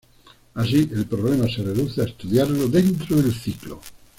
Así, 0.55 0.89
el 0.93 1.05
problema 1.05 1.45
se 1.47 1.61
reduce 1.61 2.01
a 2.01 2.05
estudiarlo 2.05 2.67
dentro 2.67 3.17
del 3.17 3.35
ciclo. 3.35 3.79